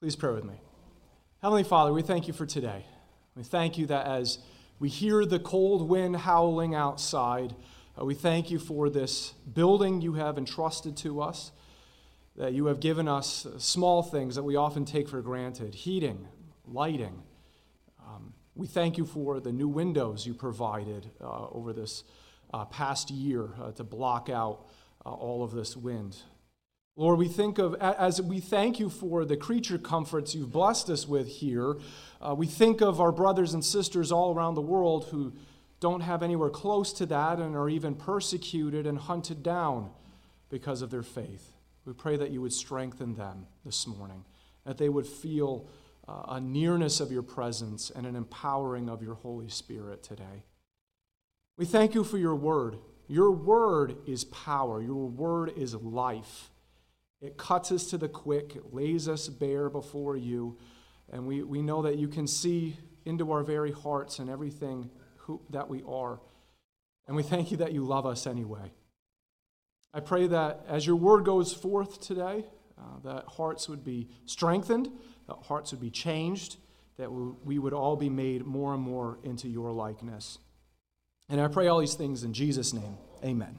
[0.00, 0.54] Please pray with me.
[1.42, 2.86] Heavenly Father, we thank you for today.
[3.34, 4.38] We thank you that as
[4.78, 7.56] we hear the cold wind howling outside,
[8.00, 11.50] uh, we thank you for this building you have entrusted to us,
[12.36, 16.28] that you have given us small things that we often take for granted heating,
[16.64, 17.20] lighting.
[18.00, 22.04] Um, we thank you for the new windows you provided uh, over this
[22.54, 24.68] uh, past year uh, to block out
[25.04, 26.18] uh, all of this wind.
[26.98, 31.06] Lord, we think of, as we thank you for the creature comforts you've blessed us
[31.06, 31.76] with here,
[32.20, 35.32] uh, we think of our brothers and sisters all around the world who
[35.78, 39.90] don't have anywhere close to that and are even persecuted and hunted down
[40.50, 41.52] because of their faith.
[41.84, 44.24] We pray that you would strengthen them this morning,
[44.64, 45.68] that they would feel
[46.08, 50.42] uh, a nearness of your presence and an empowering of your Holy Spirit today.
[51.56, 52.78] We thank you for your word.
[53.06, 56.50] Your word is power, your word is life.
[57.20, 60.56] It cuts us to the quick, lays us bare before you,
[61.12, 65.40] and we, we know that you can see into our very hearts and everything who,
[65.50, 66.20] that we are.
[67.06, 68.72] And we thank you that you love us anyway.
[69.92, 72.44] I pray that as your word goes forth today,
[72.78, 74.90] uh, that hearts would be strengthened,
[75.26, 76.56] that hearts would be changed,
[76.98, 80.38] that we would all be made more and more into your likeness.
[81.28, 82.96] And I pray all these things in Jesus' name.
[83.24, 83.58] Amen.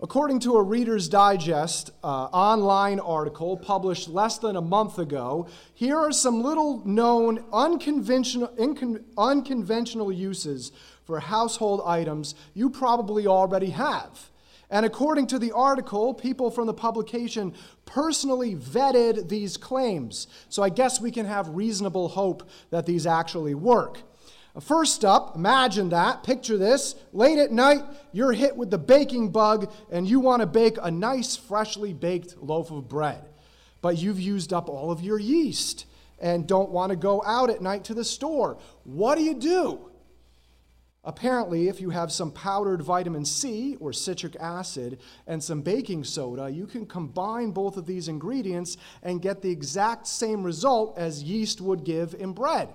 [0.00, 5.96] According to a Reader's Digest uh, online article published less than a month ago, here
[5.96, 10.72] are some little known unconventional, incon, unconventional uses
[11.04, 14.30] for household items you probably already have.
[14.68, 20.26] And according to the article, people from the publication personally vetted these claims.
[20.48, 24.02] So I guess we can have reasonable hope that these actually work.
[24.60, 26.22] First up, imagine that.
[26.22, 26.94] Picture this.
[27.12, 30.90] Late at night, you're hit with the baking bug and you want to bake a
[30.90, 33.24] nice, freshly baked loaf of bread.
[33.82, 35.86] But you've used up all of your yeast
[36.20, 38.58] and don't want to go out at night to the store.
[38.84, 39.90] What do you do?
[41.02, 46.48] Apparently, if you have some powdered vitamin C or citric acid and some baking soda,
[46.48, 51.60] you can combine both of these ingredients and get the exact same result as yeast
[51.60, 52.68] would give in bread.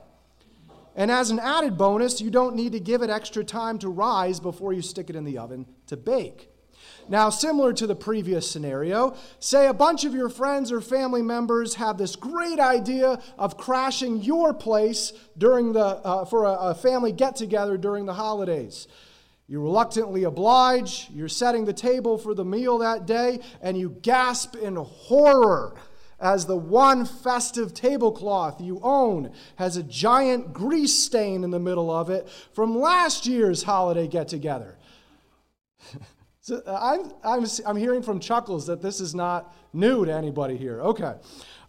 [0.95, 4.39] And as an added bonus, you don't need to give it extra time to rise
[4.39, 6.50] before you stick it in the oven to bake.
[7.07, 11.75] Now, similar to the previous scenario, say a bunch of your friends or family members
[11.75, 17.11] have this great idea of crashing your place during the, uh, for a, a family
[17.11, 18.88] get together during the holidays.
[19.47, 24.56] You reluctantly oblige, you're setting the table for the meal that day, and you gasp
[24.56, 25.75] in horror
[26.22, 31.90] as the one festive tablecloth you own has a giant grease stain in the middle
[31.90, 34.78] of it from last year's holiday get together.
[36.41, 40.57] so uh, I'm, I'm, I'm hearing from chuckles that this is not new to anybody
[40.57, 40.81] here.
[40.81, 41.13] Okay.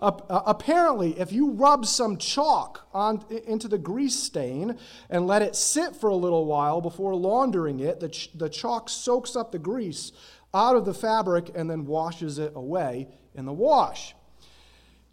[0.01, 0.13] Uh,
[0.47, 4.79] apparently, if you rub some chalk on, into the grease stain
[5.11, 8.89] and let it sit for a little while before laundering it, the, ch- the chalk
[8.89, 10.13] soaks up the grease
[10.55, 14.15] out of the fabric and then washes it away in the wash.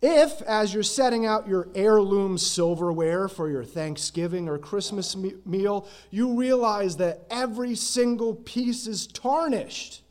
[0.01, 5.87] If, as you're setting out your heirloom silverware for your Thanksgiving or Christmas me- meal,
[6.11, 10.03] you realize that every single piece is tarnished,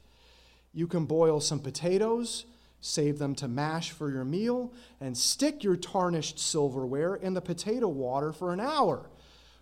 [0.72, 2.46] you can boil some potatoes,
[2.80, 7.86] save them to mash for your meal, and stick your tarnished silverware in the potato
[7.86, 9.08] water for an hour.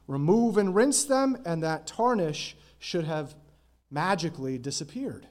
[0.07, 3.35] Remove and rinse them, and that tarnish should have
[3.91, 5.27] magically disappeared.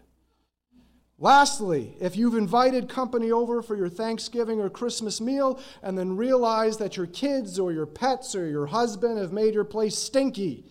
[1.23, 6.75] Lastly, if you've invited company over for your Thanksgiving or Christmas meal and then realize
[6.79, 10.65] that your kids or your pets or your husband have made your place stinky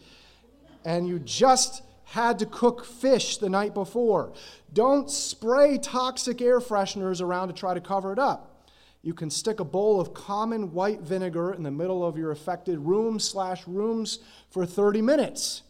[0.84, 4.34] and you just had to cook fish the night before,
[4.74, 8.68] don't spray toxic air fresheners around to try to cover it up.
[9.00, 12.78] You can stick a bowl of common white vinegar in the middle of your affected
[12.78, 14.18] room slash rooms
[14.50, 15.62] for 30 minutes.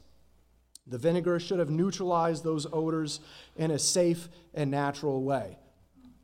[0.87, 3.21] The vinegar should have neutralized those odors
[3.56, 5.59] in a safe and natural way.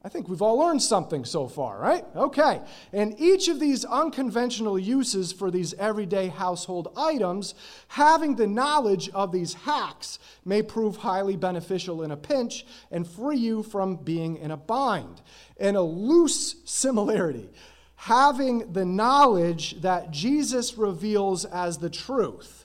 [0.02, 2.04] I think we've all learned something so far, right?
[2.14, 2.60] Okay.
[2.92, 7.54] And each of these unconventional uses for these everyday household items,
[7.88, 13.38] having the knowledge of these hacks may prove highly beneficial in a pinch and free
[13.38, 15.20] you from being in a bind.
[15.56, 17.50] In a loose similarity,
[17.96, 22.57] having the knowledge that Jesus reveals as the truth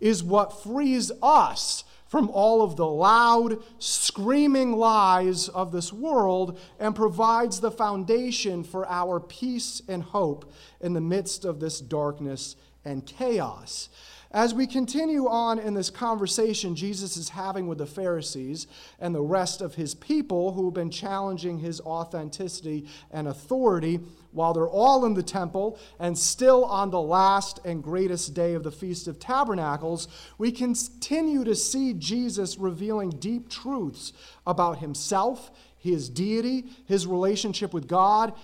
[0.00, 6.94] is what frees us from all of the loud, screaming lies of this world and
[6.94, 12.54] provides the foundation for our peace and hope in the midst of this darkness
[12.84, 13.88] and chaos.
[14.32, 18.66] As we continue on in this conversation Jesus is having with the Pharisees
[18.98, 24.00] and the rest of his people who have been challenging his authenticity and authority,
[24.32, 28.62] while they're all in the temple and still on the last and greatest day of
[28.62, 34.12] the Feast of Tabernacles, we continue to see Jesus revealing deep truths
[34.46, 38.34] about himself, his deity, his relationship with God,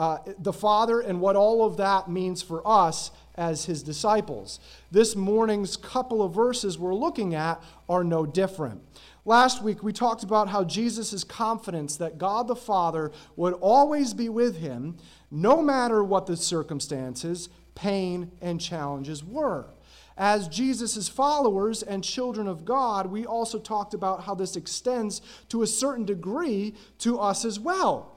[0.00, 4.58] uh, the Father, and what all of that means for us as his disciples.
[4.90, 8.80] This morning's couple of verses we're looking at are no different.
[9.26, 14.30] Last week, we talked about how Jesus' confidence that God the Father would always be
[14.30, 14.96] with him,
[15.30, 19.66] no matter what the circumstances, pain, and challenges were.
[20.16, 25.20] As Jesus' followers and children of God, we also talked about how this extends
[25.50, 28.16] to a certain degree to us as well.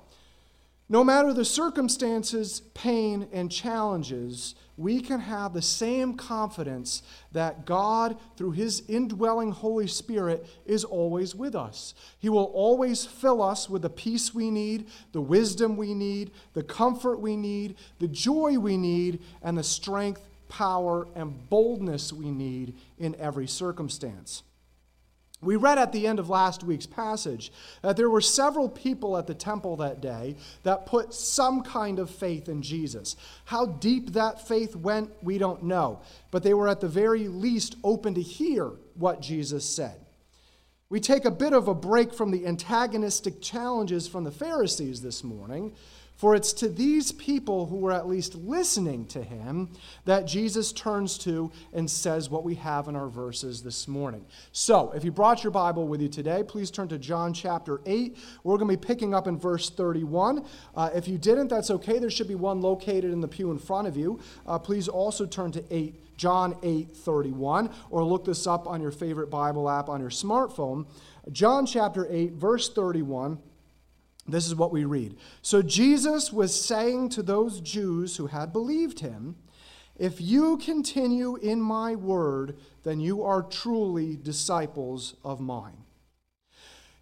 [0.89, 8.17] No matter the circumstances, pain, and challenges, we can have the same confidence that God,
[8.35, 11.93] through His indwelling Holy Spirit, is always with us.
[12.19, 16.63] He will always fill us with the peace we need, the wisdom we need, the
[16.63, 22.75] comfort we need, the joy we need, and the strength, power, and boldness we need
[22.97, 24.43] in every circumstance.
[25.43, 27.51] We read at the end of last week's passage
[27.81, 32.09] that there were several people at the temple that day that put some kind of
[32.09, 33.15] faith in Jesus.
[33.45, 36.01] How deep that faith went, we don't know,
[36.31, 39.99] but they were at the very least open to hear what Jesus said.
[40.89, 45.23] We take a bit of a break from the antagonistic challenges from the Pharisees this
[45.23, 45.73] morning
[46.15, 49.69] for it's to these people who were at least listening to him
[50.05, 54.25] that Jesus turns to and says what we have in our verses this morning.
[54.51, 58.17] So, if you brought your Bible with you today, please turn to John chapter 8.
[58.43, 60.45] We're going to be picking up in verse 31.
[60.75, 61.99] Uh, if you didn't, that's okay.
[61.99, 64.19] There should be one located in the pew in front of you.
[64.45, 68.91] Uh, please also turn to 8, John 8 31, or look this up on your
[68.91, 70.85] favorite Bible app on your smartphone.
[71.31, 73.39] John chapter 8, verse 31.
[74.27, 75.17] This is what we read.
[75.41, 79.35] So Jesus was saying to those Jews who had believed him,
[79.97, 85.83] If you continue in my word, then you are truly disciples of mine.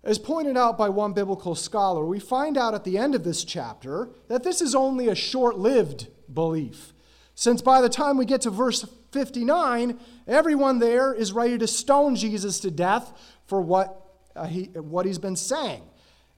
[0.04, 3.44] As pointed out by one biblical scholar, we find out at the end of this
[3.44, 6.94] chapter that this is only a short lived belief.
[7.36, 12.16] Since by the time we get to verse 59, everyone there is ready to stone
[12.16, 13.14] Jesus to death
[13.46, 15.84] for what, uh, he, what he's been saying.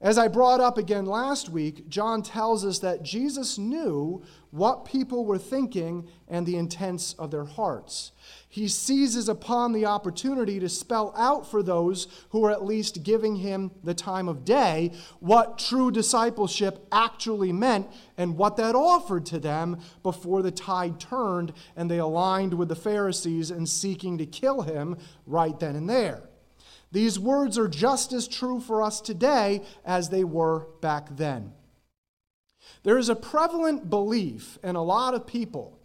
[0.04, 5.24] As I brought up again last week, John tells us that Jesus knew what people
[5.24, 8.12] were thinking and the intents of their hearts.
[8.46, 13.36] He seizes upon the opportunity to spell out for those who are at least giving
[13.36, 19.38] him the time of day what true discipleship actually meant and what that offered to
[19.38, 24.60] them before the tide turned and they aligned with the Pharisees in seeking to kill
[24.60, 26.28] him right then and there.
[26.94, 31.52] These words are just as true for us today as they were back then.
[32.84, 35.76] There is a prevalent belief in a lot of people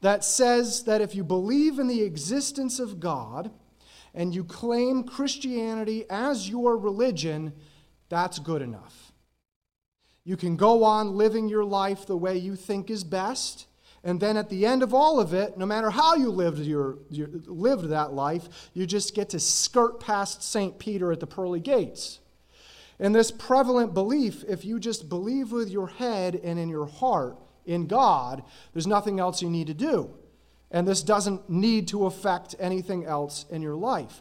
[0.00, 3.50] that says that if you believe in the existence of God
[4.14, 7.52] and you claim Christianity as your religion,
[8.08, 9.12] that's good enough.
[10.24, 13.66] You can go on living your life the way you think is best
[14.04, 16.98] and then at the end of all of it, no matter how you lived, your,
[17.08, 20.78] your, lived that life, you just get to skirt past St.
[20.78, 22.20] Peter at the pearly gates.
[23.00, 27.38] And this prevalent belief, if you just believe with your head and in your heart
[27.64, 28.44] in God,
[28.74, 30.14] there's nothing else you need to do.
[30.70, 34.20] And this doesn't need to affect anything else in your life.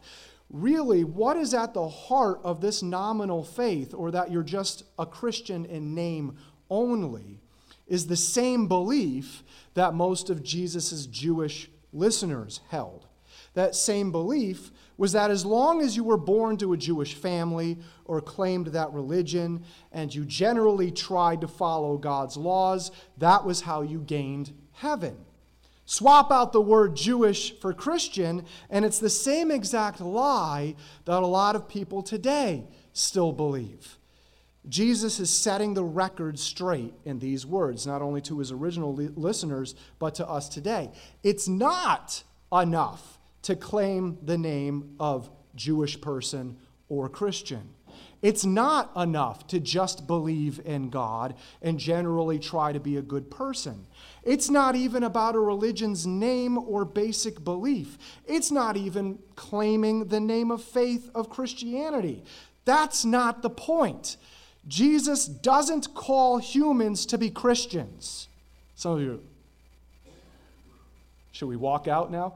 [0.50, 5.06] Really, what is at the heart of this nominal faith, or that you're just a
[5.06, 6.38] Christian in name
[6.70, 7.43] only,
[7.88, 13.08] is the same belief that most of Jesus' Jewish listeners held.
[13.54, 17.78] That same belief was that as long as you were born to a Jewish family
[18.06, 23.82] or claimed that religion and you generally tried to follow God's laws, that was how
[23.82, 25.18] you gained heaven.
[25.86, 30.75] Swap out the word Jewish for Christian, and it's the same exact lie
[31.06, 33.98] that a lot of people today still believe.
[34.70, 39.75] Jesus is setting the record straight in these words, not only to his original listeners,
[40.00, 40.91] but to us today.
[41.22, 47.70] It's not enough to claim the name of Jewish person or Christian.
[48.22, 53.29] It's not enough to just believe in God and generally try to be a good
[53.29, 53.86] person.
[54.24, 57.98] It's not even about a religion's name or basic belief.
[58.25, 62.24] It's not even claiming the name of faith of Christianity.
[62.63, 64.15] That's not the point.
[64.67, 68.27] Jesus doesn't call humans to be Christians.
[68.75, 69.22] Some of you,
[71.32, 72.36] should we walk out now?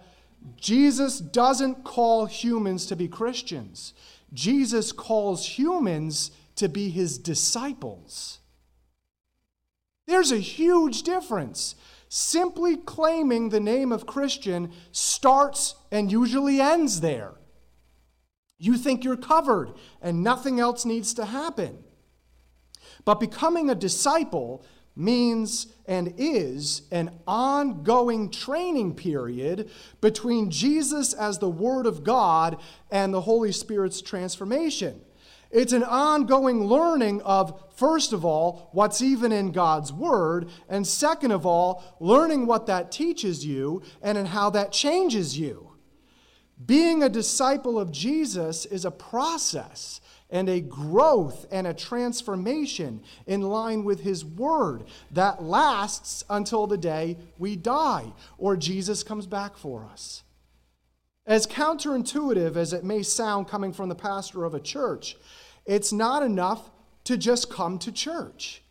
[0.56, 3.94] Jesus doesn't call humans to be Christians.
[4.34, 8.40] Jesus calls humans to be his disciples.
[10.06, 11.76] There's a huge difference.
[12.10, 17.34] Simply claiming the name of Christian starts and usually ends there.
[18.58, 21.84] You think you're covered and nothing else needs to happen.
[23.06, 24.64] But becoming a disciple
[24.96, 29.70] means and is an ongoing training period
[30.02, 32.60] between Jesus as the Word of God
[32.92, 35.02] and the Holy Spirit's transformation.
[35.50, 41.32] It's an ongoing learning of, first of all, what's even in God's Word, and second
[41.32, 45.72] of all, learning what that teaches you and in how that changes you.
[46.66, 53.42] Being a disciple of Jesus is a process and a growth and a transformation in
[53.42, 59.58] line with His Word that lasts until the day we die or Jesus comes back
[59.58, 60.24] for us.
[61.26, 65.18] As counterintuitive as it may sound coming from the pastor of a church,
[65.66, 66.70] it's not enough
[67.04, 68.62] to just come to church.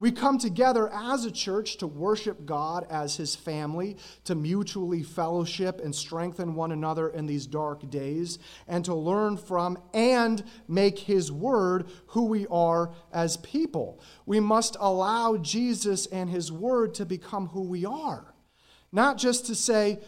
[0.00, 5.78] We come together as a church to worship God as His family, to mutually fellowship
[5.78, 11.30] and strengthen one another in these dark days, and to learn from and make His
[11.30, 14.00] Word who we are as people.
[14.24, 18.34] We must allow Jesus and His Word to become who we are,
[18.90, 20.00] not just to say,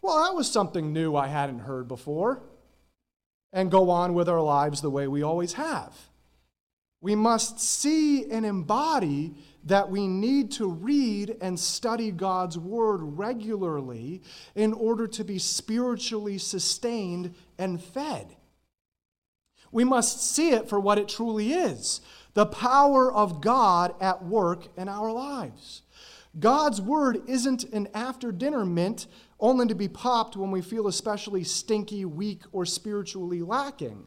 [0.00, 2.42] well, that was something new I hadn't heard before,
[3.52, 5.94] and go on with our lives the way we always have.
[7.04, 9.34] We must see and embody
[9.64, 14.22] that we need to read and study God's Word regularly
[14.54, 18.34] in order to be spiritually sustained and fed.
[19.70, 22.00] We must see it for what it truly is
[22.32, 25.82] the power of God at work in our lives.
[26.40, 29.08] God's Word isn't an after dinner mint
[29.38, 34.06] only to be popped when we feel especially stinky, weak, or spiritually lacking.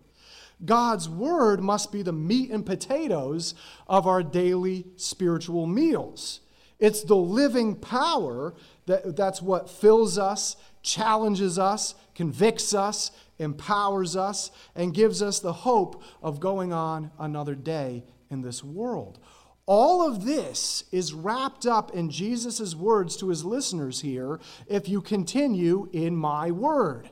[0.66, 3.54] God's word must be the meat and potatoes
[3.88, 6.42] of our daily spiritual meals.
[6.80, 8.54] It's the living power
[8.86, 15.54] that, that's what fills us, challenges us, convicts us, empowers us, and gives us the
[15.54, 19.20] hope of going on another day in this world.
[19.66, 25.02] All of this is wrapped up in Jesus' words to his listeners here if you
[25.02, 27.10] continue in my word.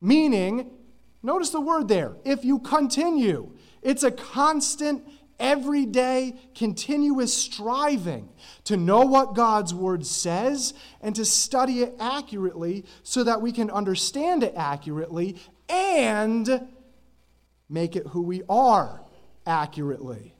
[0.00, 0.70] Meaning,
[1.24, 3.50] notice the word there, if you continue.
[3.82, 5.02] It's a constant,
[5.38, 8.28] everyday, continuous striving
[8.64, 13.70] to know what God's word says and to study it accurately so that we can
[13.70, 15.36] understand it accurately
[15.68, 16.68] and
[17.68, 19.02] make it who we are
[19.46, 20.34] accurately.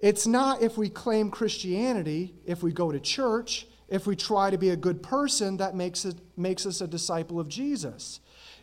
[0.00, 4.58] It's not if we claim Christianity, if we go to church, if we try to
[4.58, 8.20] be a good person, that makes, it, makes us a disciple of Jesus.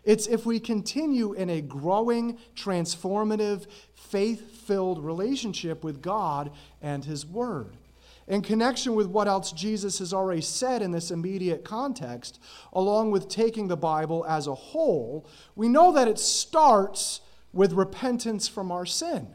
[0.09, 6.49] It's if we continue in a growing, transformative, faith filled relationship with God
[6.81, 7.77] and His Word.
[8.27, 12.39] In connection with what else Jesus has already said in this immediate context,
[12.73, 17.21] along with taking the Bible as a whole, we know that it starts
[17.53, 19.27] with repentance from our sin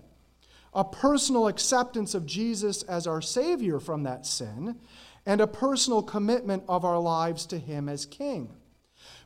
[0.74, 4.80] a personal acceptance of Jesus as our Savior from that sin,
[5.24, 8.56] and a personal commitment of our lives to Him as King.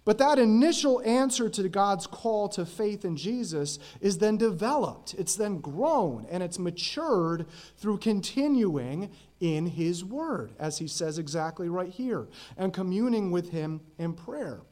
[0.09, 5.37] But that initial answer to God's call to faith in Jesus is then developed, it's
[5.37, 7.45] then grown, and it's matured
[7.77, 13.83] through continuing in His Word, as He says exactly right here, and communing with Him
[13.99, 14.63] in prayer.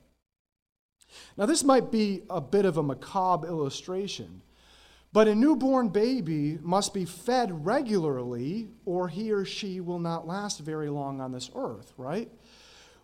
[1.37, 4.40] Now, this might be a bit of a macabre illustration,
[5.12, 10.61] but a newborn baby must be fed regularly, or he or she will not last
[10.61, 12.31] very long on this earth, right?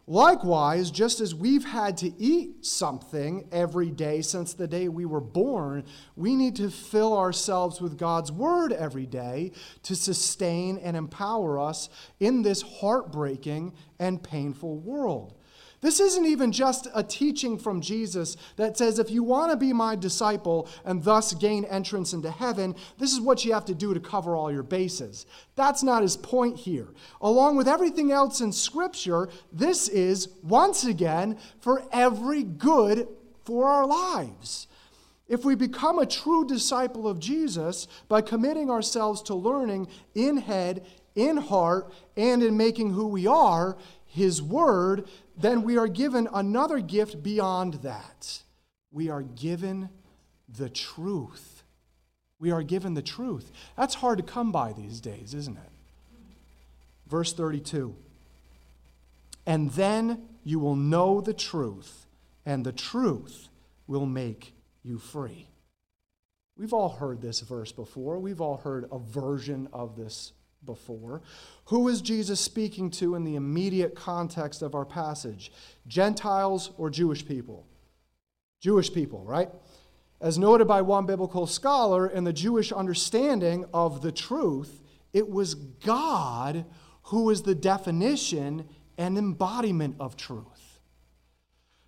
[0.09, 5.21] Likewise, just as we've had to eat something every day since the day we were
[5.21, 5.85] born,
[6.17, 9.53] we need to fill ourselves with God's Word every day
[9.85, 15.35] to sustain and empower us in this heartbreaking and painful world.
[15.83, 19.73] This isn't even just a teaching from Jesus that says if you want to be
[19.73, 23.93] my disciple and thus gain entrance into heaven, this is what you have to do
[23.93, 25.27] to cover all your bases.
[25.57, 26.87] That's not his point here.
[27.21, 33.09] Along with everything else in Scripture, this is, once again, for every good
[33.45, 34.69] for our lives.
[35.29, 40.87] If we become a true disciple of Jesus by committing ourselves to learning in head,
[41.17, 45.09] in heart, and in making who we are, His Word,
[45.43, 48.43] then we are given another gift beyond that.
[48.91, 49.91] We are given
[50.49, 51.63] the truth.
[52.39, 53.51] We are given the truth.
[53.77, 55.71] That's hard to come by these days, isn't it?
[57.07, 57.95] Verse 32
[59.47, 62.07] and then you will know the truth,
[62.47, 63.49] and the truth
[63.87, 65.49] will make you free.
[66.57, 68.19] We've all heard this verse before.
[68.19, 70.33] We've all heard a version of this
[70.65, 71.23] before.
[71.67, 75.53] Who is Jesus speaking to in the immediate context of our passage?
[75.87, 77.67] Gentiles or Jewish people?
[78.61, 79.51] Jewish people, right?
[80.21, 84.81] As noted by one biblical scholar, in the Jewish understanding of the truth,
[85.13, 86.65] it was God
[87.05, 90.79] who is the definition and embodiment of truth.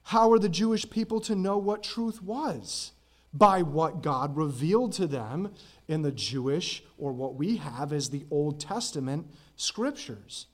[0.02, 2.92] How are the Jewish people to know what truth was?
[3.32, 5.54] By what God revealed to them
[5.88, 9.26] in the Jewish, or what we have as the Old Testament
[9.56, 10.46] scriptures.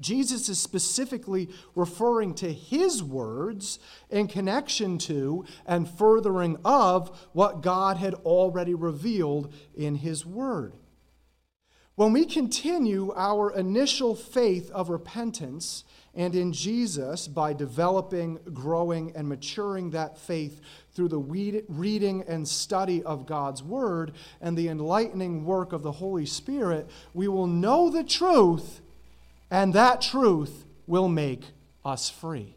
[0.00, 3.78] Jesus is specifically referring to his words
[4.10, 10.74] in connection to and furthering of what God had already revealed in his word.
[11.94, 15.82] When we continue our initial faith of repentance
[16.16, 20.60] and in Jesus by developing, growing, and maturing that faith
[20.94, 21.18] through the
[21.68, 27.28] reading and study of God's Word and the enlightening work of the Holy Spirit, we
[27.28, 28.80] will know the truth,
[29.50, 31.42] and that truth will make
[31.84, 32.55] us free.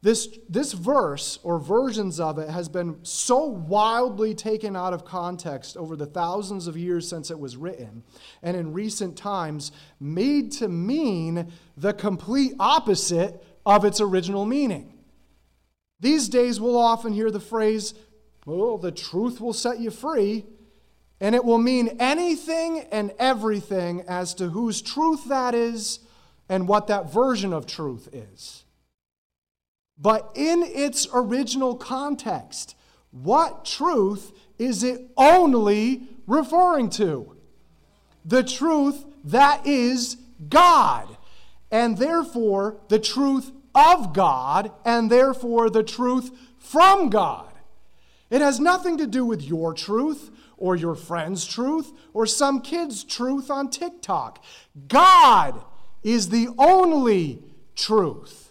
[0.00, 5.76] This, this verse, or versions of it, has been so wildly taken out of context
[5.76, 8.04] over the thousands of years since it was written,
[8.40, 14.94] and in recent times made to mean the complete opposite of its original meaning.
[15.98, 17.94] These days, we'll often hear the phrase,
[18.46, 20.46] well, the truth will set you free,
[21.20, 25.98] and it will mean anything and everything as to whose truth that is
[26.48, 28.62] and what that version of truth is.
[30.00, 32.76] But in its original context,
[33.10, 37.36] what truth is it only referring to?
[38.24, 40.16] The truth that is
[40.48, 41.16] God,
[41.70, 47.52] and therefore the truth of God, and therefore the truth from God.
[48.30, 53.04] It has nothing to do with your truth or your friend's truth or some kid's
[53.04, 54.44] truth on TikTok.
[54.86, 55.64] God
[56.02, 57.42] is the only
[57.74, 58.47] truth.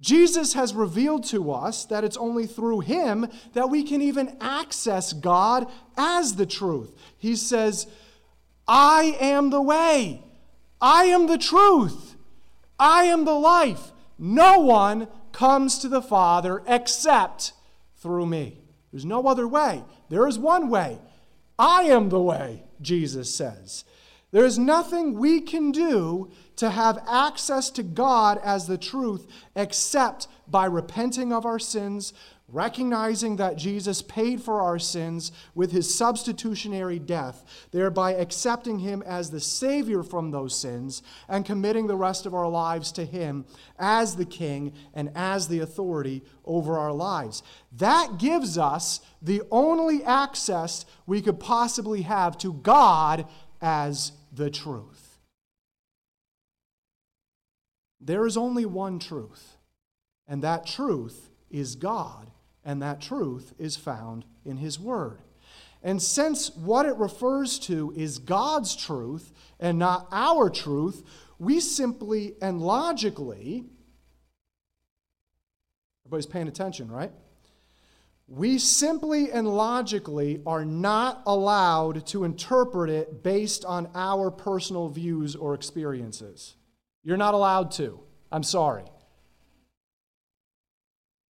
[0.00, 5.12] Jesus has revealed to us that it's only through him that we can even access
[5.12, 6.94] God as the truth.
[7.16, 7.86] He says,
[8.66, 10.22] I am the way,
[10.80, 12.14] I am the truth,
[12.78, 13.92] I am the life.
[14.18, 17.52] No one comes to the Father except
[17.96, 18.58] through me.
[18.92, 19.84] There's no other way.
[20.08, 20.98] There is one way.
[21.58, 23.84] I am the way, Jesus says.
[24.30, 30.26] There is nothing we can do to have access to God as the truth except
[30.48, 32.12] by repenting of our sins,
[32.48, 39.30] recognizing that Jesus paid for our sins with his substitutionary death, thereby accepting him as
[39.30, 43.44] the Savior from those sins, and committing the rest of our lives to him
[43.78, 47.42] as the King and as the authority over our lives.
[47.76, 53.28] That gives us the only access we could possibly have to God
[53.60, 54.97] as the truth.
[58.00, 59.56] There is only one truth,
[60.26, 62.30] and that truth is God,
[62.64, 65.22] and that truth is found in His Word.
[65.82, 71.04] And since what it refers to is God's truth and not our truth,
[71.38, 73.64] we simply and logically,
[76.04, 77.12] everybody's paying attention, right?
[78.28, 85.34] we simply and logically are not allowed to interpret it based on our personal views
[85.34, 86.54] or experiences.
[87.08, 88.00] You're not allowed to.
[88.30, 88.84] I'm sorry.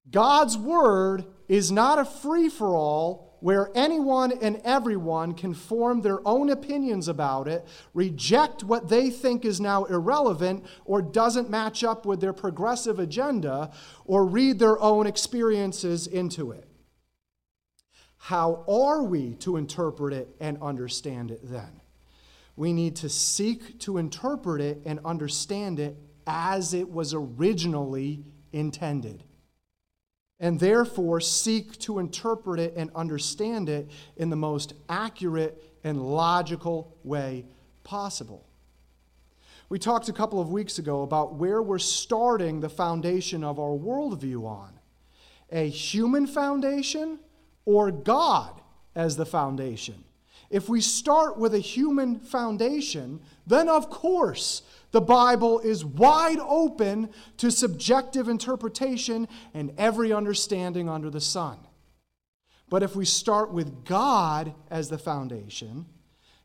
[0.10, 6.28] God's word is not a free for all where anyone and everyone can form their
[6.28, 7.64] own opinions about it,
[7.94, 13.72] reject what they think is now irrelevant or doesn't match up with their progressive agenda,
[14.04, 16.68] or read their own experiences into it.
[18.18, 21.82] How are we to interpret it and understand it then?
[22.58, 29.24] We need to seek to interpret it and understand it as it was originally intended.
[30.40, 36.98] And therefore, seek to interpret it and understand it in the most accurate and logical
[37.04, 37.46] way
[37.84, 38.46] possible.
[39.70, 43.78] We talked a couple of weeks ago about where we're starting the foundation of our
[43.78, 44.80] worldview on
[45.52, 47.20] a human foundation
[47.66, 48.62] or God
[48.96, 50.04] as the foundation.
[50.50, 57.10] If we start with a human foundation, then of course the Bible is wide open
[57.38, 61.58] to subjective interpretation and every understanding under the sun.
[62.70, 65.86] But if we start with God as the foundation,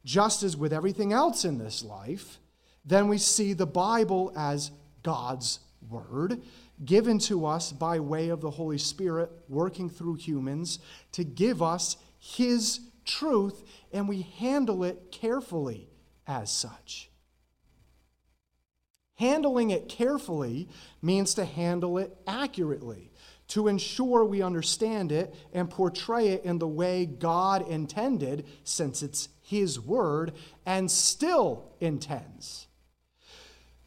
[0.05, 2.39] just as with everything else in this life,
[2.85, 4.71] then we see the Bible as
[5.03, 6.43] God's Word,
[6.85, 10.79] given to us by way of the Holy Spirit working through humans
[11.13, 15.89] to give us His truth, and we handle it carefully
[16.27, 17.11] as such.
[19.17, 20.69] Handling it carefully
[21.01, 23.13] means to handle it accurately,
[23.49, 29.29] to ensure we understand it and portray it in the way God intended, since it's
[29.43, 30.33] His Word,
[30.65, 32.67] and still intends.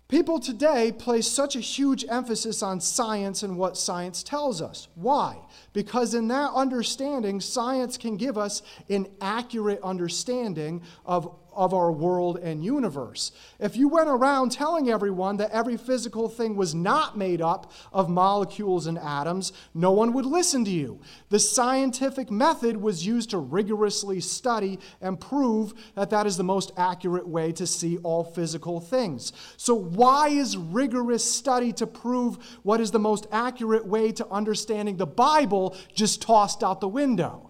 [0.08, 4.88] People today place such a huge emphasis on science and what science tells us.
[4.94, 5.40] Why?
[5.74, 12.38] Because in that understanding, science can give us an accurate understanding of of our world
[12.38, 13.32] and universe.
[13.60, 18.10] If you went around telling everyone that every physical thing was not made up of
[18.10, 21.00] molecules and atoms, no one would listen to you.
[21.30, 26.72] The scientific method was used to rigorously study and prove that that is the most
[26.78, 29.34] accurate way to see all physical things.
[29.58, 34.98] So, why is rigorous study to prove what is the most accurate way to understanding
[34.98, 37.50] the Bible just tossed out the window?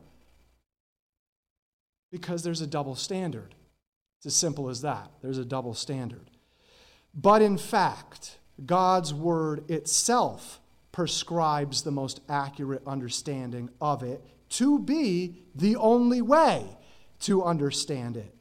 [2.12, 3.56] Because there's a double standard.
[4.26, 5.12] It's as simple as that.
[5.22, 6.32] There's a double standard.
[7.14, 10.60] But in fact, God's word itself
[10.92, 16.66] prescribes the most accurate understanding of it to be the only way
[17.20, 18.36] to understand it.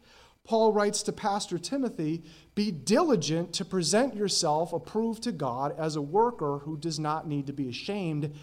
[0.44, 2.22] Paul writes to Pastor Timothy
[2.54, 7.46] Be diligent to present yourself approved to God as a worker who does not need
[7.48, 8.34] to be ashamed,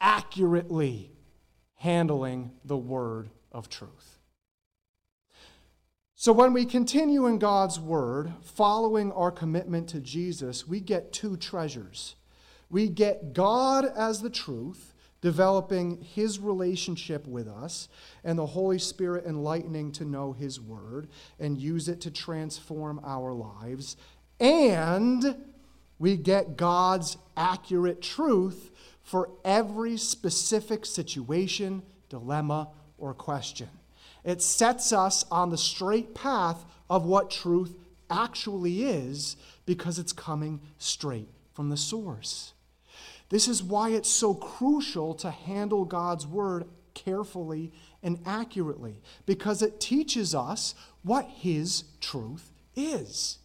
[0.00, 1.12] accurately
[1.76, 4.17] handling the word of truth.
[6.20, 11.36] So, when we continue in God's Word, following our commitment to Jesus, we get two
[11.36, 12.16] treasures.
[12.68, 17.88] We get God as the truth, developing His relationship with us,
[18.24, 21.06] and the Holy Spirit enlightening to know His Word
[21.38, 23.96] and use it to transform our lives.
[24.40, 25.36] And
[26.00, 28.72] we get God's accurate truth
[29.04, 33.68] for every specific situation, dilemma, or question.
[34.28, 37.74] It sets us on the straight path of what truth
[38.10, 42.52] actually is because it's coming straight from the source.
[43.30, 49.80] This is why it's so crucial to handle God's word carefully and accurately because it
[49.80, 53.38] teaches us what His truth is.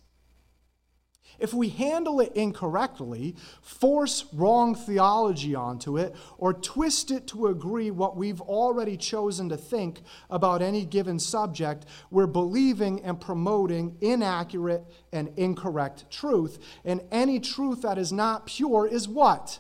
[1.43, 7.91] If we handle it incorrectly, force wrong theology onto it, or twist it to agree
[7.91, 14.85] what we've already chosen to think about any given subject, we're believing and promoting inaccurate
[15.11, 16.59] and incorrect truth.
[16.85, 19.59] And any truth that is not pure is what?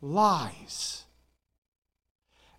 [0.00, 1.04] Lies.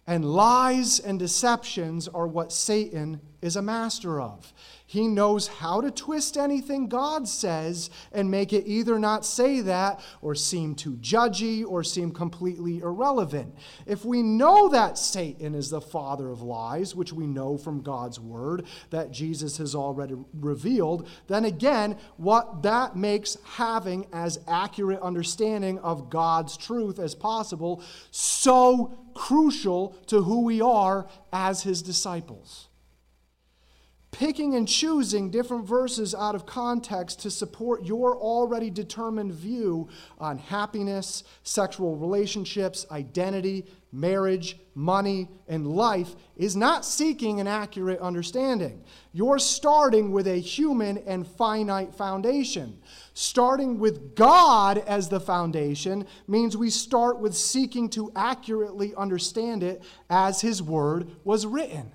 [0.08, 4.54] And lies and deceptions are what Satan is a master of.
[4.90, 10.00] He knows how to twist anything God says and make it either not say that
[10.20, 13.54] or seem too judgy or seem completely irrelevant.
[13.86, 18.20] If we know that Satan is the father of lies, which we know from God's
[18.20, 25.78] word that Jesus has already revealed, then again, what that makes having as accurate understanding
[25.80, 32.69] of God's truth as possible so crucial to who we are as his disciples
[34.12, 40.38] picking and choosing different verses out of context to support your already determined view on
[40.38, 48.84] happiness, sexual relationships, identity, marriage, money, and life is not seeking an accurate understanding.
[49.14, 52.80] You're starting with a human and finite foundation.
[53.14, 59.84] Starting with God as the foundation means we start with seeking to accurately understand it
[60.10, 61.92] as His Word was written.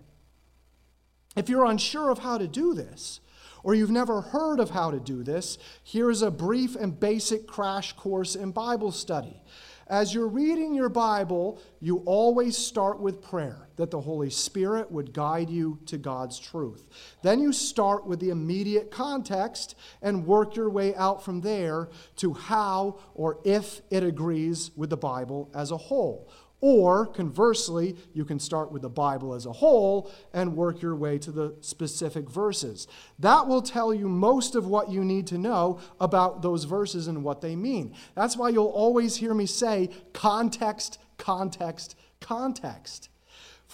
[1.36, 3.20] If you're unsure of how to do this,
[3.62, 7.94] or you've never heard of how to do this, here's a brief and basic crash
[7.94, 9.42] course in Bible study.
[9.86, 15.12] As you're reading your Bible, you always start with prayer that the Holy Spirit would
[15.12, 16.86] guide you to God's truth.
[17.22, 22.32] Then you start with the immediate context and work your way out from there to
[22.32, 26.30] how or if it agrees with the Bible as a whole.
[26.66, 31.18] Or conversely, you can start with the Bible as a whole and work your way
[31.18, 32.88] to the specific verses.
[33.18, 37.22] That will tell you most of what you need to know about those verses and
[37.22, 37.94] what they mean.
[38.14, 43.10] That's why you'll always hear me say context, context, context.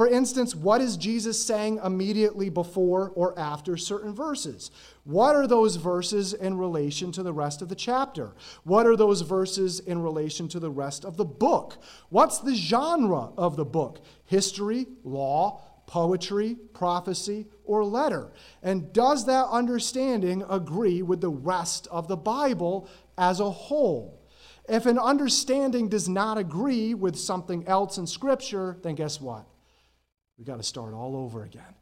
[0.01, 4.71] For instance, what is Jesus saying immediately before or after certain verses?
[5.05, 8.33] What are those verses in relation to the rest of the chapter?
[8.65, 11.77] What are those verses in relation to the rest of the book?
[12.09, 14.01] What's the genre of the book?
[14.25, 18.33] History, law, poetry, prophecy, or letter?
[18.63, 24.19] And does that understanding agree with the rest of the Bible as a whole.
[24.67, 29.45] If an understanding does not agree with something else in Scripture, then guess what?
[30.41, 31.75] We've got to start all over again.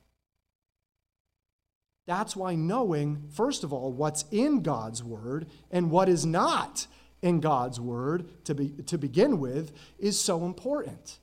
[2.09, 6.89] That's why knowing, first of all, what's in God's Word and what is not
[7.23, 11.21] in God's Word to, be, to begin with is so important.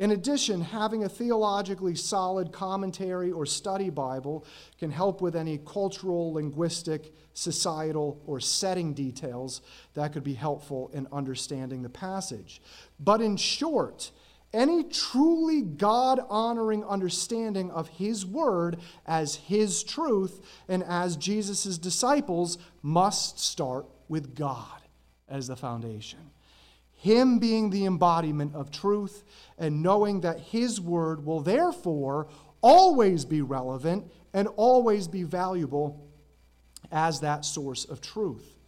[0.00, 4.44] In addition, having a theologically solid commentary or study Bible
[4.76, 9.60] can help with any cultural, linguistic, societal, or setting details
[9.94, 12.60] that could be helpful in understanding the passage.
[12.98, 14.10] But in short,
[14.52, 22.58] any truly God honoring understanding of His Word as His truth and as Jesus' disciples
[22.82, 24.80] must start with God
[25.28, 26.30] as the foundation.
[26.92, 29.24] Him being the embodiment of truth
[29.56, 32.28] and knowing that His Word will therefore
[32.60, 36.06] always be relevant and always be valuable
[36.92, 38.59] as that source of truth.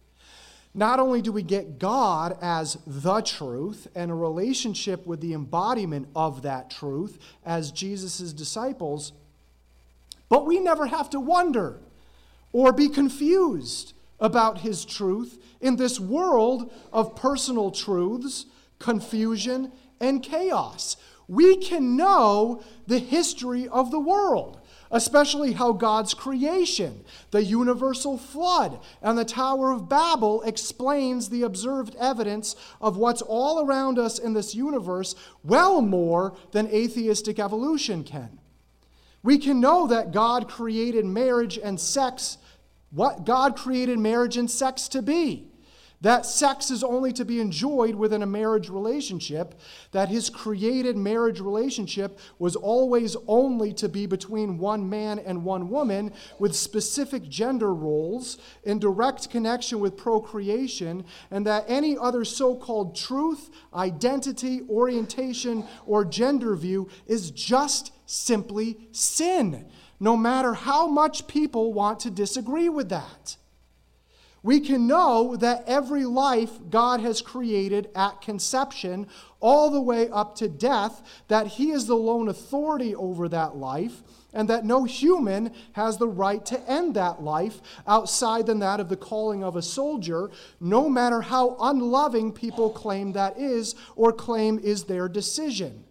[0.75, 6.07] Not only do we get God as the truth and a relationship with the embodiment
[6.15, 9.13] of that truth as Jesus' disciples,
[10.29, 11.79] but we never have to wonder
[12.51, 18.45] or be confused about his truth in this world of personal truths,
[18.79, 20.97] confusion, and chaos.
[21.27, 24.59] We can know the history of the world
[24.93, 31.95] especially how God's creation, the universal flood, and the Tower of Babel explains the observed
[31.95, 38.39] evidence of what's all around us in this universe well more than atheistic evolution can.
[39.23, 42.37] We can know that God created marriage and sex,
[42.91, 45.52] what God created marriage and sex to be
[46.03, 49.55] that sex is only to be enjoyed within a marriage relationship,
[49.93, 55.69] that his created marriage relationship was always only to be between one man and one
[55.69, 62.53] woman with specific gender roles in direct connection with procreation, and that any other so
[62.53, 69.65] called truth, identity, orientation, or gender view is just simply sin,
[70.01, 73.37] no matter how much people want to disagree with that
[74.43, 79.07] we can know that every life God has created at conception,
[79.39, 84.03] all the way up to death, that He is the lone authority over that life,
[84.33, 88.89] and that no human has the right to end that life outside than that of
[88.89, 90.29] the calling of a soldier,
[90.59, 95.85] no matter how unloving people claim that is or claim is their decision.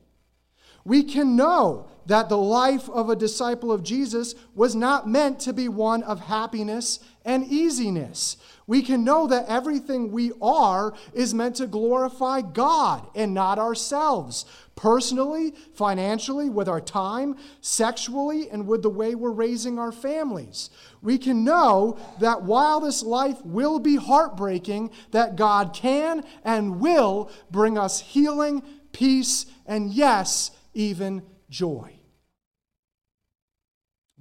[0.85, 5.53] We can know that the life of a disciple of Jesus was not meant to
[5.53, 8.37] be one of happiness and easiness.
[8.67, 14.45] We can know that everything we are is meant to glorify God and not ourselves,
[14.77, 20.71] personally, financially, with our time, sexually, and with the way we're raising our families.
[21.03, 27.31] We can know that while this life will be heartbreaking, that God can and will
[27.51, 32.02] bring us healing, peace, and yes, even joy.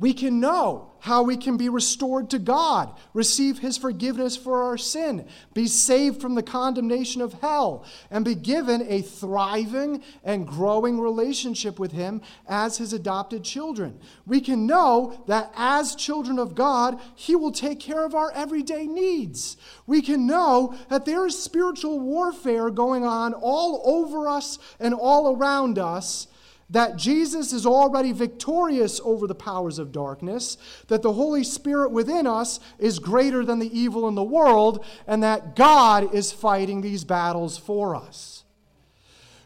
[0.02, 4.76] We can know how we can be restored to God, receive His forgiveness for our
[4.76, 11.00] sin, be saved from the condemnation of hell, and be given a thriving and growing
[11.00, 14.00] relationship with Him as His adopted children.
[14.26, 18.88] We can know that as children of God, He will take care of our everyday
[18.88, 19.58] needs.
[19.86, 25.36] We can know that there is spiritual warfare going on all over us and all
[25.36, 26.26] around us
[26.72, 30.58] that Jesus is already victorious over the powers of darkness,
[30.88, 35.22] that the Holy Spirit within us is greater than the evil in the world, and
[35.22, 38.46] that God is fighting these battles for us.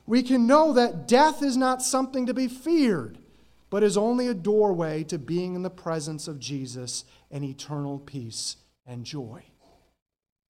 [0.06, 3.18] We can know that death is not something to be feared,
[3.72, 8.58] but is only a doorway to being in the presence of Jesus and eternal peace
[8.86, 9.44] and joy.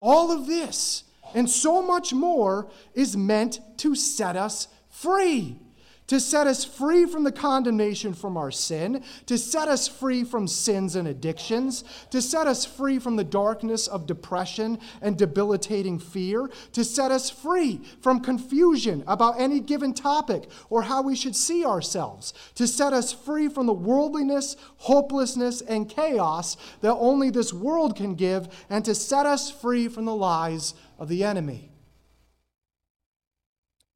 [0.02, 5.62] All of this and so much more is meant to set us free
[6.08, 10.48] to set us free from the condemnation from our sin, to set us free from
[10.48, 16.50] sins and addictions, to set us free from the darkness of depression and debilitating fear,
[16.72, 21.66] to set us free from confusion about any given topic or how we should see
[21.66, 27.96] ourselves, to set us free from the worldliness, hopelessness, and chaos that only this world
[27.96, 31.72] can give, and to set us free from the lies of the enemy.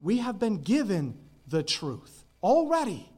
[0.01, 1.17] We have been given
[1.49, 3.11] the truth already.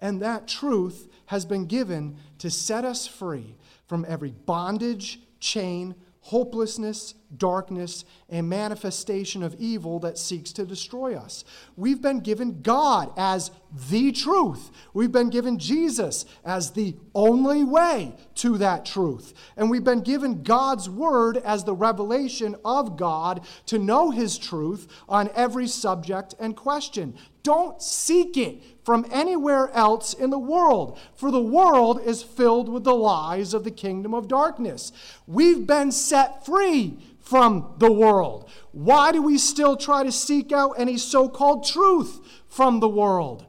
[0.00, 7.14] And that truth has been given to set us free from every bondage, chain, hopelessness,
[7.36, 11.44] darkness, and manifestation of evil that seeks to destroy us.
[11.76, 13.50] We've been given God as
[13.90, 14.70] the truth.
[14.94, 19.34] We've been given Jesus as the only way to that truth.
[19.56, 24.88] And we've been given God's word as the revelation of God to know his truth
[25.08, 27.14] on every subject and question.
[27.42, 32.84] Don't seek it from anywhere else in the world, for the world is filled with
[32.84, 34.92] the lies of the kingdom of darkness.
[35.26, 38.50] We've been set free from the world.
[38.72, 43.44] Why do we still try to seek out any so called truth from the world?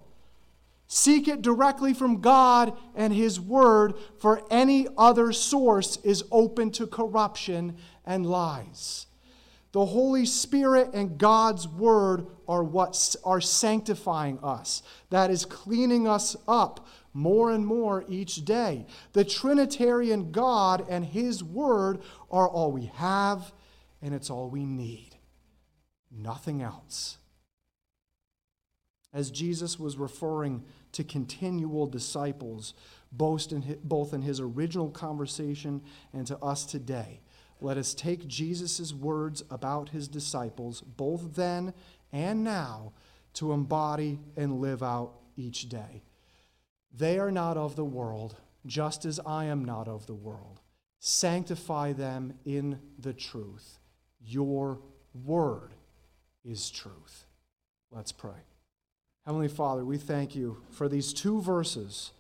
[0.88, 6.88] Seek it directly from God and His Word, for any other source is open to
[6.88, 9.06] corruption and lies.
[9.72, 14.82] The Holy Spirit and God's Word are what are sanctifying us.
[15.12, 18.88] That is cleaning us up more and more each day.
[19.14, 23.54] The Trinitarian God and His Word are all we have,
[24.02, 25.16] and it's all we need.
[26.12, 27.18] Nothing else.
[29.12, 32.74] As Jesus was referring to continual disciples,
[33.12, 35.82] both in his original conversation
[36.14, 37.22] and to us today,
[37.62, 41.74] let us take Jesus' words about his disciples, both then
[42.12, 42.94] and now,
[43.34, 46.04] to embody and live out each day.
[46.96, 50.62] They are not of the world, just as I am not of the world.
[51.00, 53.79] Sanctify them in the truth.
[54.20, 54.80] Your
[55.26, 55.74] word
[56.44, 57.26] is truth.
[57.92, 58.46] Let's pray.
[59.26, 62.12] Heavenly Father, we thank you for these two verses,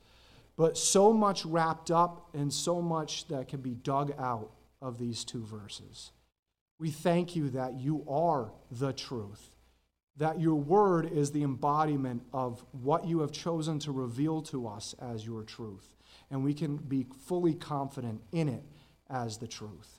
[0.55, 5.23] but so much wrapped up and so much that can be dug out of these
[5.23, 6.11] two verses.
[6.79, 9.55] We thank you that you are the truth,
[10.17, 14.95] that your word is the embodiment of what you have chosen to reveal to us
[15.01, 15.95] as your truth,
[16.29, 18.63] and we can be fully confident in it
[19.09, 19.98] as the truth.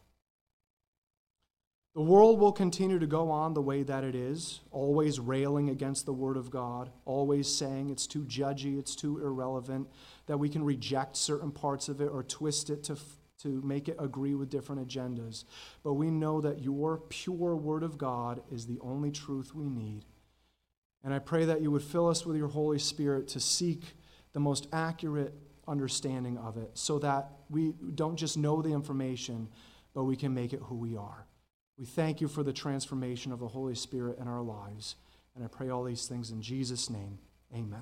[1.95, 6.07] The world will continue to go on the way that it is, always railing against
[6.07, 9.89] the Word of God, always saying it's too judgy, it's too irrelevant,
[10.27, 12.97] that we can reject certain parts of it or twist it to
[13.43, 15.45] to make it agree with different agendas.
[15.83, 20.05] But we know that your pure Word of God is the only truth we need.
[21.03, 23.95] And I pray that you would fill us with your Holy Spirit to seek
[24.33, 25.35] the most accurate
[25.67, 29.49] understanding of it so that we don't just know the information,
[29.95, 31.27] but we can make it who we are.
[31.81, 34.97] We thank you for the transformation of the Holy Spirit in our lives.
[35.35, 37.19] And I pray all these things in Jesus' name.
[37.55, 37.79] Amen.